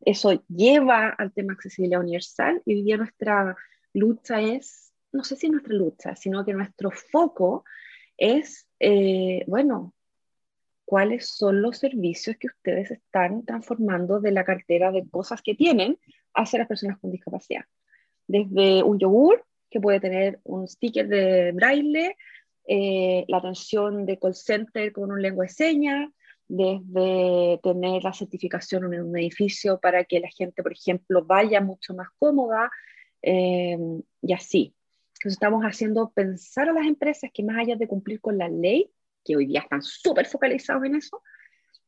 [0.00, 3.56] eso lleva al tema accesibilidad universal y hoy día nuestra
[3.92, 7.64] lucha es, no sé si nuestra lucha, sino que nuestro foco
[8.16, 9.94] es, eh, bueno,
[10.84, 15.98] cuáles son los servicios que ustedes están transformando de la cartera de cosas que tienen
[16.32, 17.64] hacia las personas con discapacidad.
[18.26, 22.16] Desde un yogur que puede tener un sticker de braille
[22.70, 26.10] eh, la atención de call center con un lengua de señas,
[26.46, 31.94] desde tener la certificación en un edificio para que la gente, por ejemplo, vaya mucho
[31.94, 32.70] más cómoda
[33.22, 33.78] eh,
[34.20, 34.74] y así.
[35.14, 38.92] Entonces estamos haciendo pensar a las empresas que más allá de cumplir con la ley,
[39.24, 41.22] que hoy día están súper focalizados en eso,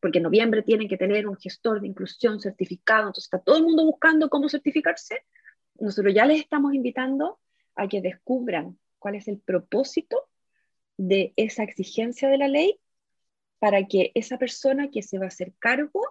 [0.00, 3.64] porque en noviembre tienen que tener un gestor de inclusión certificado, entonces está todo el
[3.64, 5.26] mundo buscando cómo certificarse,
[5.78, 7.38] nosotros ya les estamos invitando
[7.76, 10.29] a que descubran cuál es el propósito
[11.00, 12.78] de esa exigencia de la ley
[13.58, 16.02] para que esa persona que se va a hacer cargo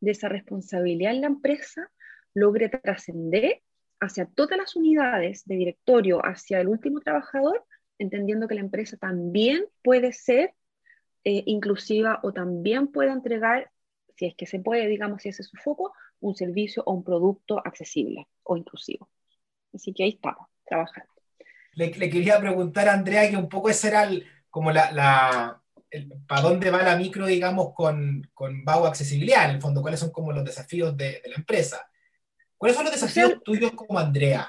[0.00, 1.90] de esa responsabilidad en la empresa
[2.34, 3.62] logre trascender
[4.00, 7.64] hacia todas las unidades de directorio, hacia el último trabajador,
[7.98, 10.52] entendiendo que la empresa también puede ser
[11.24, 13.70] eh, inclusiva o también puede entregar,
[14.14, 17.02] si es que se puede, digamos, si ese es su foco, un servicio o un
[17.02, 19.08] producto accesible o inclusivo.
[19.72, 21.14] Así que ahí estamos, trabajando.
[21.76, 24.08] Le, quería preguntar a Andrea que un poco ese era
[24.54, 25.60] como la,
[26.28, 30.12] para dónde va la micro, digamos, con, con Bau Accesibilidad, en el fondo, cuáles son
[30.12, 31.84] como los desafíos de, la empresa.
[32.56, 34.48] ¿Cuáles son los desafíos tuyos como Andrea,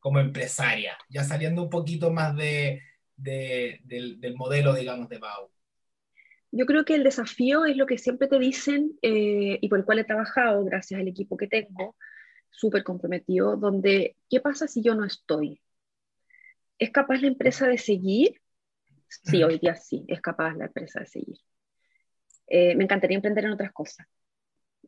[0.00, 2.80] como empresaria, ya saliendo un poquito más de,
[3.14, 5.50] del, del modelo, digamos, de Bau?
[6.50, 9.84] Yo creo que el desafío es lo que siempre te dicen eh, y por el
[9.84, 11.94] cual he trabajado gracias al equipo que tengo,
[12.48, 15.60] súper comprometido, donde, ¿qué pasa si yo no estoy?
[16.78, 18.41] ¿Es capaz la empresa de seguir?
[19.24, 21.36] Sí, hoy día sí, es capaz la empresa de seguir.
[22.46, 24.06] Eh, me encantaría emprender en otras cosas.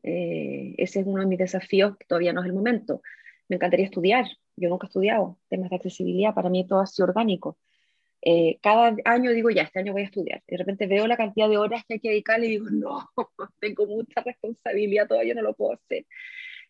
[0.02, 3.02] Eh, ese es uno de mis desafíos, que todavía no es el momento.
[3.48, 4.26] Me encantaría estudiar.
[4.56, 7.58] Yo nunca he estudiado temas de accesibilidad, para mí todo ha sido orgánico.
[8.22, 10.42] Eh, cada año digo, ya, este año voy a estudiar.
[10.46, 13.10] De repente veo la cantidad de horas que hay que dedicarle y digo, no,
[13.60, 16.06] tengo mucha responsabilidad, todavía no lo puedo hacer.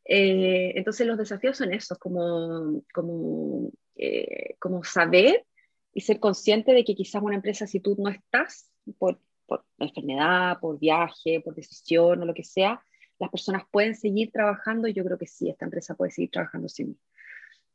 [0.04, 5.44] Eh, entonces los desafíos son esos, como, como, eh, como saber
[5.94, 10.58] y ser consciente de que quizás una empresa, si tú no estás por, por enfermedad,
[10.60, 12.82] por viaje, por decisión o lo que sea,
[13.18, 16.88] las personas pueden seguir trabajando yo creo que sí, esta empresa puede seguir trabajando sin
[16.88, 16.96] mí.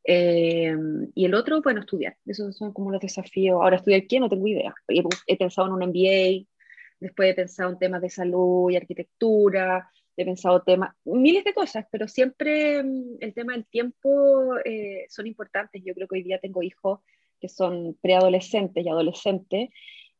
[0.03, 0.75] Eh,
[1.13, 2.17] y el otro, bueno, estudiar.
[2.25, 3.60] Esos son como los desafíos.
[3.62, 4.19] Ahora, ¿estudiar qué?
[4.19, 4.73] No tengo idea.
[4.88, 6.47] He, pensado en un MBA,
[6.99, 11.86] después he pensado en temas de salud y arquitectura, he pensado temas, miles de cosas,
[11.91, 15.82] pero siempre mm, el tema del tiempo eh, son importantes.
[15.86, 17.01] Yo creo que hoy día tengo hijos
[17.39, 19.69] que son preadolescentes y adolescentes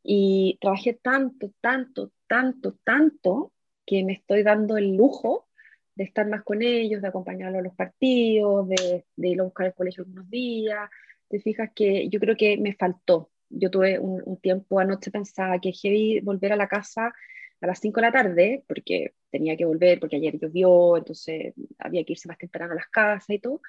[0.04, 3.52] y trabajé tanto, tanto, tanto, tanto
[3.86, 5.48] que me estoy dando el lujo
[5.96, 9.68] de estar más con ellos, de acompañarlos a los partidos, de, de ir a buscar
[9.68, 10.90] el colegio unos días.
[11.28, 13.30] Te fijas que yo creo que me faltó.
[13.50, 17.14] Yo tuve un, tiempo anoche pensaba que heavy volver a la casa
[17.62, 22.04] a las 5 de la tarde, porque tenía que volver, porque ayer llovió, entonces había
[22.06, 23.62] que irse más temprano a las casas y todo.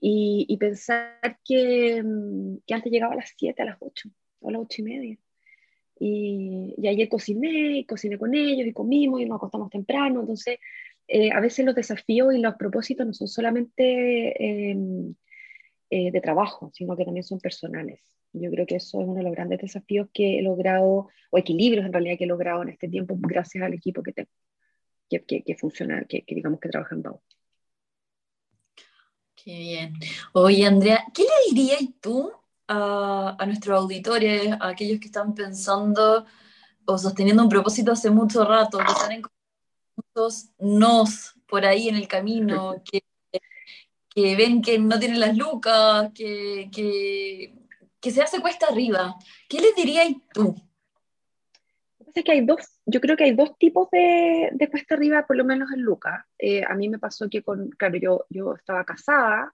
[0.00, 2.02] Y, y pensar que,
[2.66, 5.18] que, antes llegaba a las 7, a las 8, o a las 8 y media.
[5.98, 10.20] Y, y ayer cociné, y cociné con ellos, y comimos, y nos acostamos temprano.
[10.20, 10.58] Entonces,
[11.06, 15.14] eh, a veces los desafíos y los propósitos no son solamente em,
[15.90, 18.00] eh, de trabajo, sino que también son personales.
[18.32, 21.84] Yo creo que eso es uno de los grandes desafíos que he logrado, o equilibrios
[21.84, 24.30] en realidad que he logrado en este tiempo, gracias al equipo que tengo,
[25.08, 27.20] que, que, funciona, que, digamos que trabaja en BAU.
[29.44, 29.94] Qué bien.
[30.32, 32.32] Oye, Andrea, ¿qué le dirías tú
[32.66, 36.24] a, a nuestros auditores, a aquellos que están pensando
[36.86, 39.22] o sosteniendo un propósito hace mucho rato, que están en
[39.96, 43.04] muchos nos por ahí en el camino, que,
[44.08, 47.54] que ven que no tienen las lucas, que, que,
[48.00, 49.14] que, se hace cuesta arriba.
[49.48, 50.56] ¿Qué les dirías tú?
[52.22, 55.44] Que hay dos, yo creo que hay dos tipos de, de cuesta arriba, por lo
[55.44, 56.24] menos en lucas.
[56.38, 59.52] Eh, a mí me pasó que, con, claro, yo, yo estaba casada,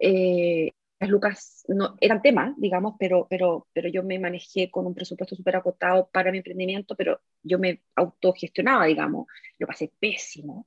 [0.00, 4.94] eh, las lucas no, eran temas, digamos, pero, pero, pero yo me manejé con un
[4.94, 9.26] presupuesto súper acotado para mi emprendimiento, pero yo me autogestionaba, digamos.
[9.58, 10.66] Lo pasé pésimo,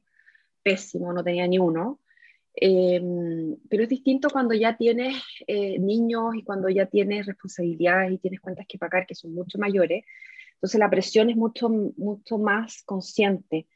[0.63, 2.01] pésimo, no tenía ni uno.
[2.59, 8.17] Em, pero es distinto cuando ya tienes eh, niños y cuando ya tienes responsabilidades y
[8.17, 10.05] tienes cuentas que pagar que son mucho mayores.
[10.57, 13.67] Entonces la presión es mucho, mucho más consciente.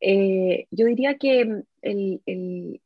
[0.00, 2.80] Eh, yo diría que el, el,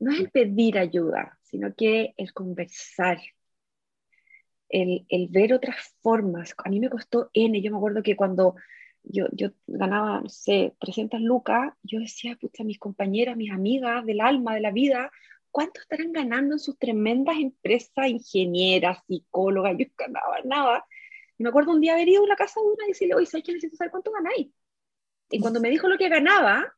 [0.00, 3.20] no es el pedir ayuda, sino que el conversar,
[4.68, 6.54] el, el, ver otras formas.
[6.58, 8.56] A mí me costó N, yo me acuerdo que cuando
[9.04, 14.20] yo, yo ganaba, no sé, 300 lucas, yo decía, pucha, mis compañeras, mis amigas del
[14.20, 15.12] alma, de la vida,
[15.54, 19.76] ¿cuánto estarán ganando en sus tremendas empresas, ingenieras, psicólogas?
[19.78, 20.84] Yo ganaba nada.
[21.38, 23.26] Y me acuerdo un día haber ido a la casa de una y decirle, oye,
[23.26, 24.48] ¿sabes que necesito saber cuánto ganáis?
[25.30, 26.74] Y cuando me dijo lo que ganaba,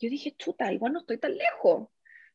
[0.00, 1.88] yo dije, chuta, igual no estoy tan lejos.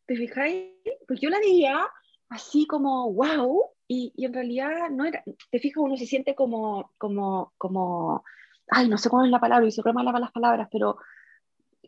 [0.06, 0.72] ¿Te fijáis?
[1.06, 1.86] Pues yo la veía
[2.30, 6.94] así como, wow, y, y, en realidad no era, te fijas, uno se siente como,
[6.98, 8.24] como, como,
[8.70, 10.96] ay, no sé cuál es la palabra, y se mal las palabras, pero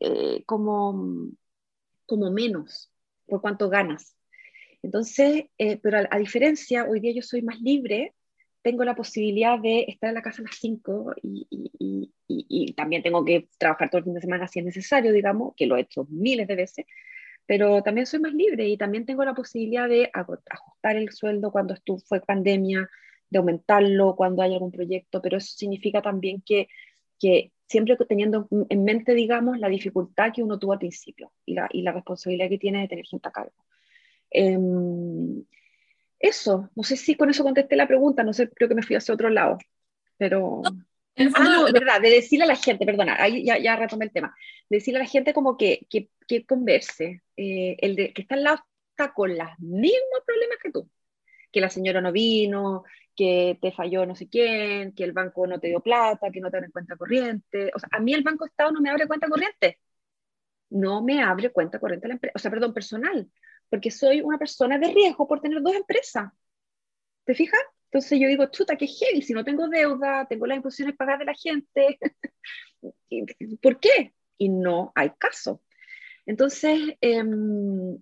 [0.02, 1.32] eh, como,
[2.06, 2.93] como menos
[3.28, 4.16] por cuánto ganas.
[4.82, 8.14] Entonces, eh, pero a, diferencia, hoy día yo soy más libre,
[8.62, 13.48] tengo la posibilidad de estar en la casa a las 5 y, también tengo que
[13.58, 16.48] trabajar todo el fin de semana si es necesario, digamos, que lo he hecho miles
[16.48, 16.86] de veces,
[17.46, 21.74] pero también soy más libre y también tengo la posibilidad de ajustar el sueldo cuando
[21.74, 22.90] estuvo, fue pandemia,
[23.30, 26.68] de aumentarlo cuando hay algún proyecto, pero eso significa también que
[27.74, 31.82] siempre teniendo en mente, digamos, la dificultad que uno tuvo al principio y la, y
[31.82, 33.66] la responsabilidad que tiene de tener gente a cargo.
[34.30, 35.44] Em,
[36.20, 38.96] eso, no sé si con eso contesté la pregunta, no sé, creo que me fui
[38.96, 39.58] hacia otro lado,
[40.18, 40.62] pero...
[41.36, 44.36] Ah, no, verdad, de decirle a la gente, perdona, ahí ya, ya retomé el tema,
[44.70, 48.36] de decirle a la gente como que, que, que converse, eh, el de, que está
[48.36, 48.60] al lado
[48.92, 50.90] está con los mismos problemas que tú,
[51.52, 52.84] que la señora no vino,
[53.16, 56.50] que te falló no sé quién, que el banco no te dio plata, que no
[56.52, 57.72] te abre cuenta corriente.
[57.76, 59.80] O sea, a mí el Banco Estado no me abre cuenta corriente.
[60.70, 63.30] No me abre cuenta corriente la empresa, o sea, perdón, personal,
[63.70, 66.32] porque soy una persona de riesgo por tener dos empresas.
[67.26, 67.62] ¿Te fijas?
[67.86, 71.26] Entonces yo digo, chuta, qué heavy, si no tengo deuda, tengo las imposiciones pagadas de
[71.26, 72.00] la gente,
[73.62, 74.14] ¿por qué?
[74.38, 75.62] Y no hay caso.
[76.26, 77.98] Entonces, em,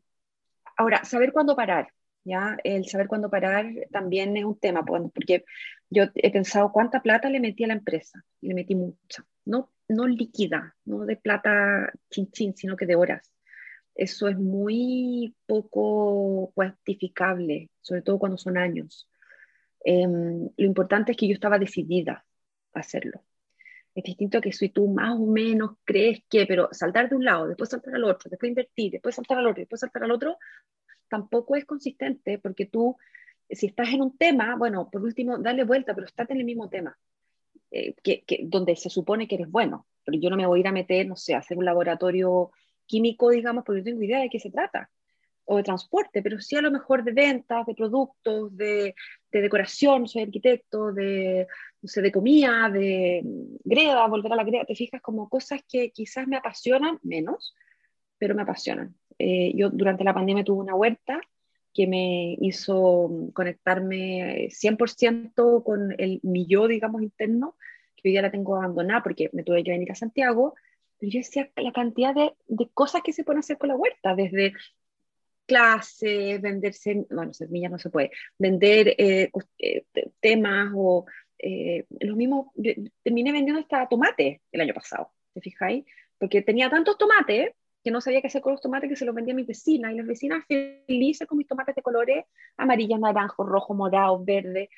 [0.78, 1.92] ahora, saber cuándo parar.
[2.24, 2.58] ¿Ya?
[2.64, 5.46] El saber cuándo parar también es un tema, porque
[5.90, 9.72] yo he pensado cuánta plata le metí a la empresa, y le metí mucha, no,
[9.88, 13.32] no líquida, no de plata chin chin, sino que de horas.
[13.96, 19.10] Eso es muy poco cuantificable, sobre todo cuando son años.
[19.84, 22.26] Em, lo importante es que yo estaba decidida
[22.74, 23.24] a hacerlo.
[23.94, 27.48] Es distinto que si tú más o menos crees que, pero saltar de un lado,
[27.48, 30.38] después saltar al otro, después invertir, después saltar al otro, después saltar al otro,
[31.12, 32.96] tampoco es consistente porque tú,
[33.50, 36.70] si estás en un tema, bueno, por último, dale vuelta, pero estás en el mismo
[36.70, 36.98] tema,
[37.70, 39.86] eh, que, donde se supone que eres bueno.
[40.06, 42.52] Pero yo no me voy a ir a meter, no sé, a hacer un laboratorio
[42.86, 44.90] químico, digamos, porque no tengo idea de qué se trata,
[45.44, 48.96] o de transporte, pero sí a lo mejor de ventas, de productos, de,
[49.32, 51.46] de decoración, soy arquitecto, de,
[51.82, 53.22] no sé, de comida, de
[53.66, 57.54] greda, volver a la greda, te fijas como cosas que quizás me apasionan menos,
[58.18, 58.96] pero me apasionan.
[59.24, 61.22] Eh, yo durante la pandemia tuve una huerta
[61.74, 67.56] que me hizo conectarme 100% con el, mi yo, digamos, interno,
[67.96, 70.56] que hoy día la tengo abandonada porque me tuve que venir a Santiago,
[70.98, 74.16] pero yo decía la cantidad de, de cosas que se pueden hacer con la huerta,
[74.16, 74.54] desde
[75.46, 76.74] clases, vender,
[77.12, 79.30] bueno, semillas no se puede, vender eh,
[79.60, 79.86] eh,
[80.20, 81.06] temas o
[82.00, 82.54] lo mismo,
[83.04, 85.86] terminé vendiendo hasta tomate el año pasado, ¿te fijáis?
[86.18, 87.52] Porque tenía tantos tomates
[87.84, 89.92] que no sabía qué hacer con los tomates, que se los vendía a mis vecinas,
[89.92, 92.26] y las vecinas felices con mis tomates de colores
[92.58, 94.70] amarillos, naranjos, rojos, morados, verdes.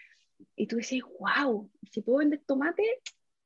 [0.55, 2.83] Y tú dices, wow, si puedo vender tomate,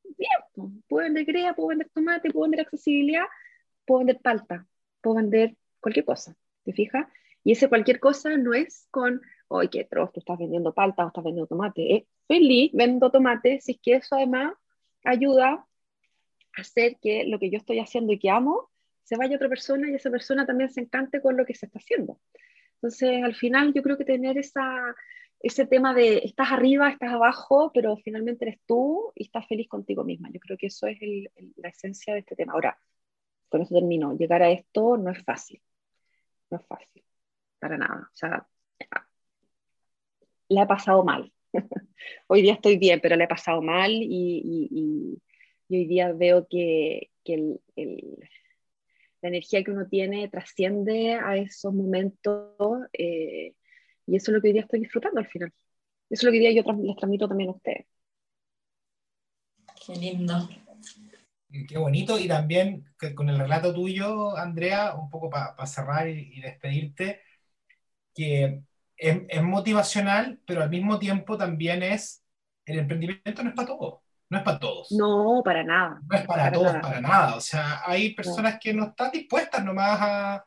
[0.03, 3.25] bien, puedo vender crea, puedo vender tomate, puedo vender accesibilidad,
[3.85, 4.67] puedo vender palta,
[5.01, 7.07] puedo vender cualquier cosa, ¿te fijas?
[7.43, 11.07] Y ese cualquier cosa no es con, oye, qué trozo, tú estás vendiendo palta o
[11.07, 11.95] estás vendiendo tomate.
[11.95, 14.53] Es feliz, vendo tomate, si es que eso además
[15.03, 18.69] ayuda a hacer que lo que yo estoy haciendo y que amo
[19.07, 21.79] se vaya otra persona y esa persona también se encante con lo que se está
[21.79, 22.19] haciendo.
[22.75, 24.93] Entonces, al final yo creo que tener esa,
[25.39, 30.03] ese tema de estás arriba, estás abajo, pero finalmente eres tú y estás feliz contigo
[30.03, 30.29] misma.
[30.33, 30.97] Yo creo que eso es
[31.55, 32.51] la esencia de este tema.
[32.51, 32.77] Ahora,
[33.47, 34.17] con eso termino.
[34.17, 35.61] Llegar a esto no es fácil.
[36.49, 37.01] No es fácil.
[37.59, 38.09] Para nada.
[38.13, 38.45] O sea,
[40.49, 41.31] la he pasado mal.
[42.27, 45.17] hoy día estoy bien, pero la he pasado mal y,
[45.69, 47.61] hoy día veo que, el,
[49.21, 52.53] la energía que uno tiene trasciende a esos momentos
[52.93, 53.53] eh,
[54.05, 55.53] y eso es lo que hoy día estoy disfrutando al final.
[56.09, 57.85] Eso es lo que hoy día yo les transmito también a ustedes.
[59.85, 60.49] Qué lindo.
[61.67, 67.21] Qué bonito y también con el relato tuyo, Andrea, un poco para cerrar y, despedirte,
[68.13, 68.61] que
[68.95, 72.23] es, es motivacional, pero al mismo tiempo también es,
[72.65, 74.91] el emprendimiento no es para todos no es para todos.
[74.91, 76.01] No, para nada.
[76.09, 77.35] No es para, todos, para nada.
[77.35, 80.45] O sea, hay personas que no están dispuestas nomás a,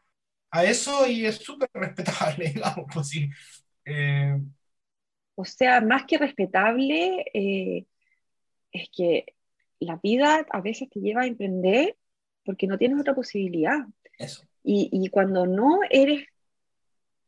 [0.50, 2.86] a eso y es súper respetable, digamos.
[2.92, 3.30] Pues, sí.
[3.86, 4.38] Eh,
[5.34, 7.86] o sea, más que respetable, eh,
[8.70, 9.34] es que
[9.78, 11.96] la vida a veces te lleva a emprender
[12.44, 13.78] porque no tienes otra posibilidad.
[14.18, 14.42] Eso.
[14.62, 16.26] Y, y cuando no eres,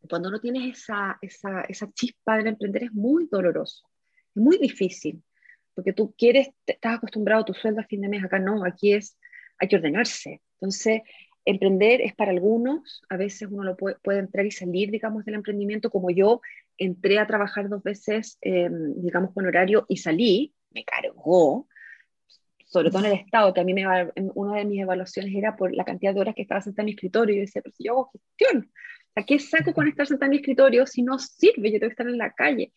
[0.06, 3.88] cuando no tienes esa, esa, esa chispa del emprender es muy doloroso,
[4.34, 5.22] es muy difícil
[5.74, 8.94] porque tú quieres, estás acostumbrado a tu sueldo a fin de mes, acá no, aquí
[8.94, 9.18] es,
[9.58, 10.40] hay que ordenarse.
[10.54, 11.02] Entonces,
[11.44, 15.90] emprender es para algunos, a veces uno lo puede, entrar y salir, digamos, del emprendimiento,
[15.90, 16.40] como yo
[16.78, 21.66] entré a trabajar dos veces, em, digamos, con horario y salí, me cargó,
[22.66, 23.84] sobre todo en el Estado, que a mí me,
[24.34, 26.92] una de mis evaluaciones era por la cantidad de horas que estaba sentada en mi
[26.92, 28.72] escritorio, y yo decía, pero si yo hago gestión,
[29.14, 31.70] ¿a qué saco con estar sentada en mi escritorio si no sirve?
[31.70, 32.72] Yo tengo que estar en la calle.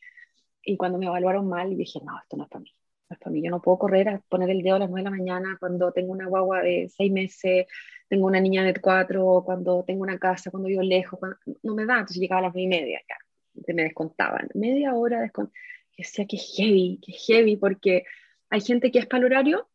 [0.64, 2.72] Y cuando me evaluaron mal, dije, no, esto no es para mí
[3.08, 3.42] para mí.
[3.44, 5.92] Yo no puedo correr a poner el dedo a las 9 de la mañana cuando
[5.92, 7.68] tengo una guagua de 6 meses,
[8.08, 11.20] tengo una niña de 4, cuando tengo una casa, cuando vivo lejos,
[11.64, 11.96] no me da.
[11.96, 14.50] Entonces llegaba a las 9 y media, ya, me descontaban.
[14.54, 15.60] Media hora descontaban.
[15.98, 18.04] Y decía que heavy, que heavy, porque
[18.50, 19.70] hay gente que es para el horario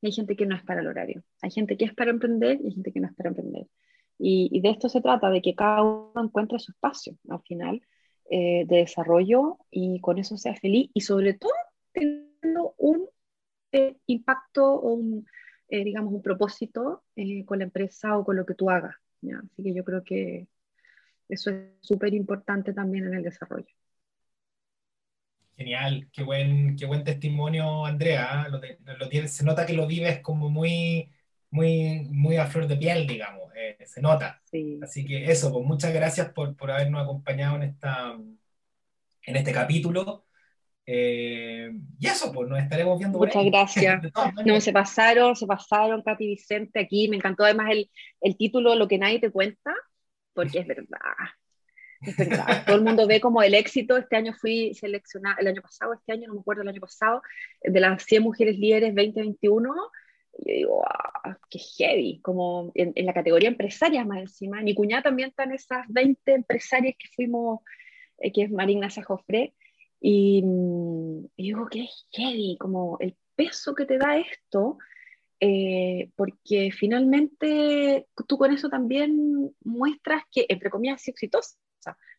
[0.00, 1.22] y hay gente que no es para el horario.
[1.42, 3.66] Hay gente que es para emprender y hay gente que no es para emprender.
[4.18, 7.82] Y, de esto se trata, de que cada uno encuentre su espacio al final
[8.30, 11.52] eh, de desarrollo y con eso sea feliz y sobre todo
[12.54, 13.08] un
[13.72, 15.26] eh, impacto o un,
[15.68, 17.04] eh, digamos, un propósito
[17.46, 18.96] con la empresa o con lo que tú hagas.
[19.22, 20.48] Así que yo creo que
[21.28, 23.66] eso es súper importante también en el desarrollo.
[25.56, 28.46] Genial, qué buen, qué buen testimonio, Andrea.
[28.48, 28.60] Lo,
[29.28, 31.10] se nota que lo vives como muy,
[31.50, 33.50] muy, muy a flor de piel, digamos.
[33.56, 34.42] Eh, se nota.
[34.82, 38.18] Así que eso, pues muchas gracias por, por habernos acompañado en, esta,
[39.22, 40.25] en este capítulo.
[40.86, 43.18] Eh, y eso, pues nos estaremos viendo.
[43.18, 44.02] Muchas gracias.
[44.46, 47.08] no, se pasaron, se pasaron, Katy Vicente, aquí.
[47.08, 49.74] Me encantó además el, el título, Lo que nadie te cuenta,
[50.32, 50.86] porque es verdad.
[52.66, 53.96] Todo el mundo ve como el éxito.
[53.96, 57.22] Este año fui seleccionada, el año pasado, este año, no me acuerdo, el año pasado,
[57.62, 59.74] de las 100 mujeres líderes 2021.
[60.38, 64.60] Y yo digo, ah, qué heavy, como en, la categoría empresarias más encima.
[64.62, 67.60] Mi cuñada también está en esas 20 empresarias que fuimos,
[68.18, 69.54] eh, que es Marina Sajofre.
[70.00, 74.78] Y, mm, y digo, qué heavy, como el peso que te da esto.
[75.38, 81.56] Eh, porque finalmente tú con eso también muestras que, entre comillas, es exitosa,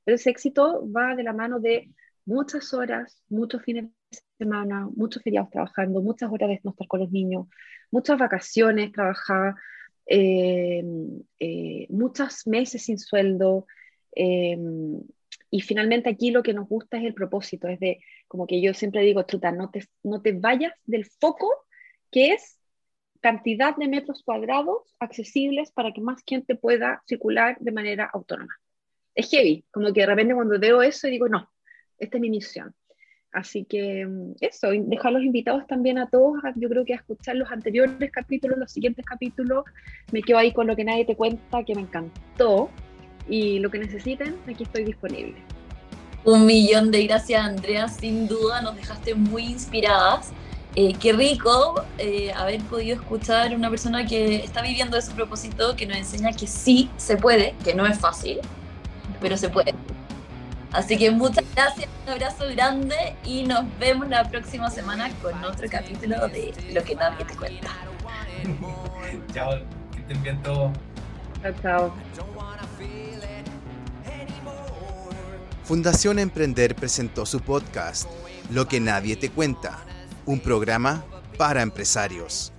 [0.04, 1.90] pero ese éxito va de la mano de
[2.26, 7.00] muchas horas, muchos fines de semana, muchos feriados trabajando, muchas horas de no estar con
[7.00, 7.48] los niños,
[7.90, 9.56] muchas vacaciones trabajar,
[10.06, 10.84] eh,
[11.40, 13.66] eh, muchos meses sin sueldo.
[14.16, 14.58] Eh,
[15.50, 18.74] y finalmente aquí lo que nos gusta es el propósito, es de, como que yo
[18.74, 21.50] siempre digo, chuta, no te, no te vayas del foco
[22.12, 22.60] que es
[23.22, 28.54] cantidad de metros cuadrados accesibles para que más gente pueda circular de manera autónoma
[29.18, 31.50] es heavy, como que de repente cuando veo eso digo, no,
[31.98, 32.74] esta es mi misión.
[33.32, 37.36] Así que mm, eso, dejar los invitados también a todos, yo creo que a escuchar
[37.36, 39.66] los anteriores capítulos, los siguientes capítulos,
[40.12, 42.70] me quedo ahí con lo que nadie te cuenta, que me encantó,
[43.28, 45.36] y lo que necesiten, aquí estoy disponible.
[46.24, 50.32] Un millón de gracias, Andrea, sin duda nos dejaste muy inspiradas.
[50.76, 55.76] Eh, qué rico eh, haber podido escuchar a una persona que está viviendo ese propósito,
[55.76, 58.40] que nos enseña que sí se puede, que no es fácil,
[59.22, 59.74] pero se puede.
[60.72, 65.68] Así que muchas gracias, un abrazo grande y nos vemos la próxima semana con otro
[65.70, 67.70] capítulo de Lo que nadie te cuenta.
[69.34, 69.52] chao,
[69.94, 70.72] que estén bien todos.
[71.42, 73.17] Chao, chao.
[75.68, 78.10] Fundación Emprender presentó su podcast
[78.52, 79.84] Lo que nadie te cuenta,
[80.26, 81.04] un programa
[81.38, 82.54] para empresarios.